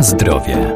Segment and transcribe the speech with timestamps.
[0.00, 0.74] Zdrowie.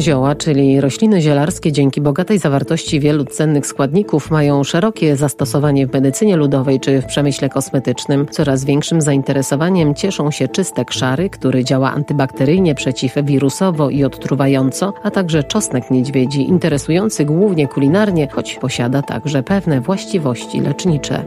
[0.00, 6.36] Zioła, czyli rośliny zielarskie, dzięki bogatej zawartości wielu cennych składników, mają szerokie zastosowanie w medycynie
[6.36, 8.26] ludowej czy w przemyśle kosmetycznym.
[8.30, 15.44] Coraz większym zainteresowaniem cieszą się czystek szary, który działa antybakteryjnie, przeciwwirusowo i odtruwająco, a także
[15.44, 21.24] czosnek niedźwiedzi, interesujący głównie kulinarnie, choć posiada także pewne właściwości lecznicze.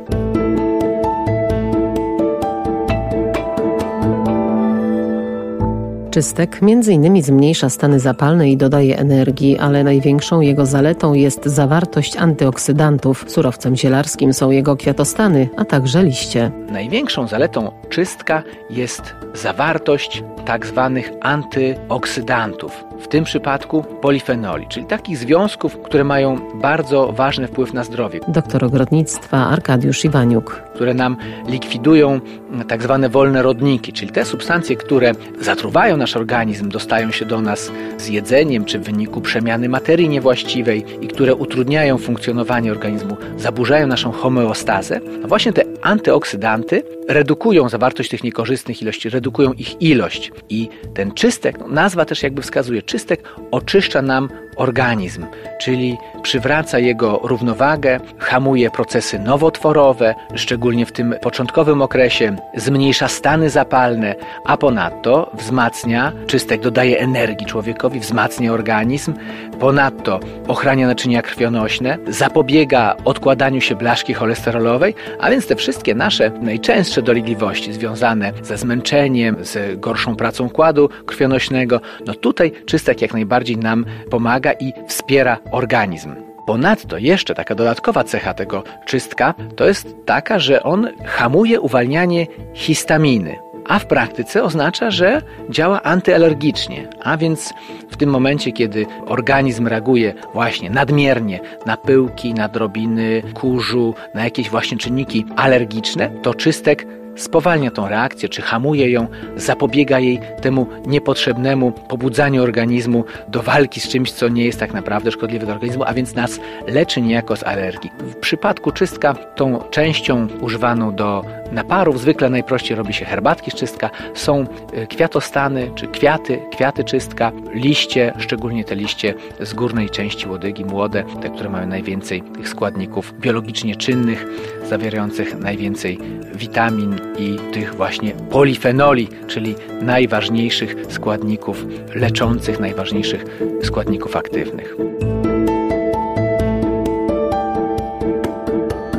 [6.17, 7.23] Czystek m.in.
[7.23, 13.25] zmniejsza stany zapalne i dodaje energii, ale największą jego zaletą jest zawartość antyoksydantów.
[13.27, 16.51] Surowcem zielarskim są jego kwiatostany, a także liście.
[16.71, 25.77] Największą zaletą czystka jest zawartość tak zwanych antyoksydantów, w tym przypadku polifenoli, czyli takich związków,
[25.81, 28.19] które mają bardzo ważny wpływ na zdrowie.
[28.27, 30.61] Doktor ogrodnictwa Arkadiusz Iwaniuk.
[30.75, 31.17] Które nam
[31.47, 32.19] likwidują
[32.67, 37.71] tak zwane wolne rodniki, czyli te substancje, które zatruwają nasz organizm, dostają się do nas
[37.97, 44.11] z jedzeniem czy w wyniku przemiany materii niewłaściwej i które utrudniają funkcjonowanie organizmu, zaburzają naszą
[44.11, 44.99] homeostazę.
[45.23, 50.31] A właśnie te antyoksydanty redukują zawartość tych niekorzystnych ilości, redukują ich ilość.
[50.49, 55.25] I ten czystek, no nazwa też jakby wskazuje, czystek oczyszcza nam organizm,
[55.59, 64.15] czyli przywraca jego równowagę, hamuje procesy nowotworowe, szczególnie w tym początkowym okresie, zmniejsza stany zapalne,
[64.45, 69.13] a ponadto wzmacnia, czystek dodaje energii człowiekowi, wzmacnia organizm,
[69.59, 77.01] ponadto ochrania naczynia krwionośne, zapobiega odkładaniu się blaszki cholesterolowej, a więc te wszystkie nasze najczęstsze
[77.01, 83.85] dolegliwości związane ze zmęczeniem, z gorszą pracą układu krwionośnego, no tutaj czystek jak najbardziej nam
[84.09, 86.15] pomaga i wspiera organizm.
[86.47, 93.35] Ponadto jeszcze taka dodatkowa cecha tego czystka to jest taka, że on hamuje uwalnianie histaminy,
[93.67, 97.53] a w praktyce oznacza, że działa antyalergicznie, a więc
[97.89, 104.49] w tym momencie, kiedy organizm reaguje właśnie nadmiernie na pyłki, na drobiny kurzu, na jakieś
[104.49, 111.71] właśnie czynniki alergiczne, to czystek spowalnia tą reakcję, czy hamuje ją, zapobiega jej temu niepotrzebnemu
[111.71, 115.93] pobudzaniu organizmu do walki z czymś, co nie jest tak naprawdę szkodliwe dla organizmu, a
[115.93, 117.91] więc nas leczy niejako z alergii.
[117.99, 123.89] W przypadku czystka tą częścią używaną do naparów zwykle najprościej robi się herbatki z czystka.
[124.13, 130.65] Są e, kwiatostany czy kwiaty, kwiaty czystka, liście, szczególnie te liście z górnej części łodygi,
[130.65, 134.25] młode, te, które mają najwięcej tych składników biologicznie czynnych,
[134.69, 135.99] zawierających najwięcej
[136.35, 143.25] witamin i tych właśnie polifenoli, czyli najważniejszych składników leczących, najważniejszych
[143.63, 144.75] składników aktywnych.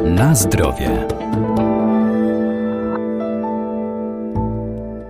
[0.04, 1.06] Na zdrowie.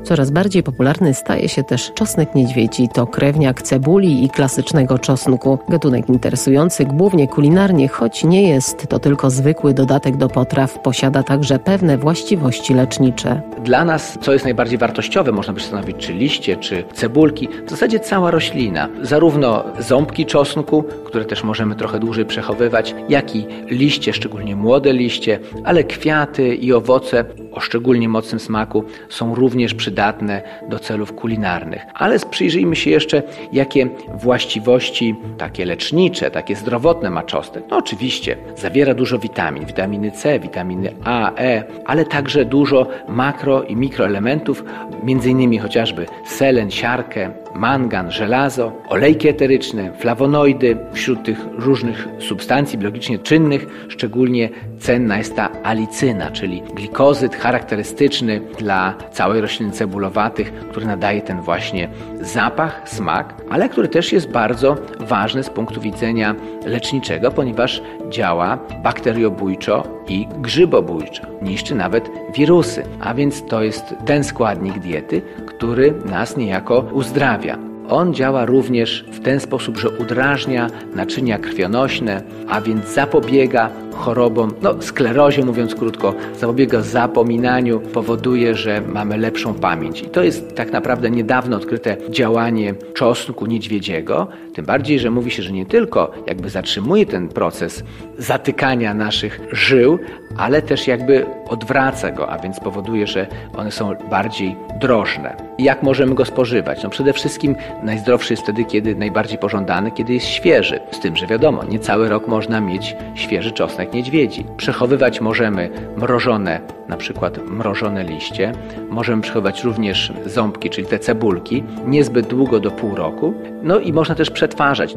[0.08, 2.88] Coraz bardziej popularny staje się też czosnek niedźwiedzi.
[2.94, 5.58] To krewniak cebuli i klasycznego czosnku.
[5.68, 11.58] Gatunek interesujący głównie kulinarnie, choć nie jest to tylko zwykły dodatek do potraw, posiada także
[11.58, 13.42] pewne właściwości lecznicze.
[13.64, 18.00] Dla nas, co jest najbardziej wartościowe, można by stanowić czy liście, czy cebulki, w zasadzie
[18.00, 18.88] cała roślina.
[19.02, 25.38] Zarówno ząbki czosnku, które też możemy trochę dłużej przechowywać, jak i liście, szczególnie młode liście,
[25.64, 31.82] ale kwiaty i owoce o szczególnie mocnym smaku są również przydatne do celów kulinarnych.
[31.94, 33.22] Ale przyjrzyjmy się jeszcze,
[33.52, 37.64] jakie właściwości takie lecznicze, takie zdrowotne ma czosnek.
[37.70, 43.76] No oczywiście, zawiera dużo witamin, witaminy C, witaminy A, E, ale także dużo makro i
[43.76, 44.64] mikroelementów,
[45.02, 50.76] między innymi chociażby selen, siarkę, mangan, żelazo, olejki eteryczne, flawonoidy.
[50.92, 54.48] Wśród tych różnych substancji biologicznie czynnych szczególnie
[54.78, 61.88] cenna jest ta alicyna, czyli glikozyt charakterystyczny dla całej rośliny cebulowatych, który nadaje ten właśnie
[62.20, 66.34] zapach, smak, ale który też jest bardzo ważny z punktu widzenia
[66.66, 71.22] leczniczego, ponieważ działa bakteriobójczo i grzybobójczo.
[71.42, 77.67] Niszczy nawet wirusy, a więc to jest ten składnik diety, który nas niejako uzdrawia.
[77.88, 84.82] On działa również w ten sposób, że udrażnia naczynia krwionośne, a więc zapobiega chorobom, no
[84.82, 90.02] sklerozie mówiąc krótko, zapobiega zapominaniu, powoduje, że mamy lepszą pamięć.
[90.02, 95.42] I to jest tak naprawdę niedawno odkryte działanie czosnku niedźwiedziego, tym bardziej, że mówi się,
[95.42, 97.84] że nie tylko jakby zatrzymuje ten proces
[98.18, 99.98] zatykania naszych żył,
[100.38, 103.26] ale też jakby odwraca go, a więc powoduje, że
[103.56, 105.36] one są bardziej drożne.
[105.58, 106.82] Jak możemy go spożywać?
[106.82, 110.80] No przede wszystkim najzdrowszy jest wtedy, kiedy najbardziej pożądany, kiedy jest świeży.
[110.90, 114.44] Z tym, że wiadomo, nie cały rok można mieć świeży czosnek niedźwiedzi.
[114.56, 118.52] Przechowywać możemy mrożone, na przykład mrożone liście.
[118.88, 123.34] Możemy przechowywać również ząbki, czyli te cebulki, niezbyt długo do pół roku.
[123.62, 124.94] No i można też przetwarzać.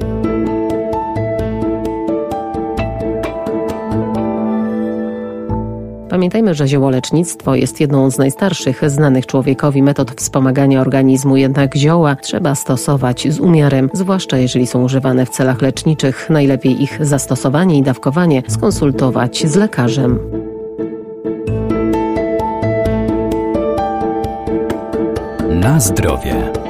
[6.12, 12.56] Pamiętajmy, że ziołolecznictwo jest jedną z najstarszych znanych człowiekowi metod wspomagania organizmu, jednak zioła trzeba
[12.56, 16.30] stosować z umiarem, zwłaszcza jeżeli są używane w celach leczniczych.
[16.30, 20.20] Najlepiej ich zastosowanie i dawkowanie skonsultować z lekarzem.
[25.50, 26.61] Na zdrowie.